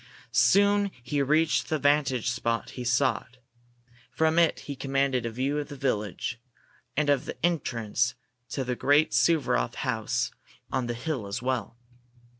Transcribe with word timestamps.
Soon 0.31 0.89
he 1.03 1.21
reached 1.21 1.69
the 1.69 1.77
vantage 1.77 2.27
spot 2.31 2.71
he 2.71 2.83
sought. 2.83 3.37
From 4.09 4.39
it 4.39 4.61
he 4.61 4.75
commanded 4.75 5.27
a 5.27 5.29
view 5.29 5.59
of 5.59 5.67
the 5.67 5.75
village, 5.75 6.41
and 6.97 7.07
of 7.07 7.25
the 7.25 7.37
entrance 7.45 8.15
to 8.49 8.63
the 8.63 8.75
great 8.75 9.11
Suvaroff 9.13 9.75
house 9.75 10.31
on 10.71 10.87
the 10.87 10.95
hill 10.95 11.27
as 11.27 11.43
well. 11.43 11.77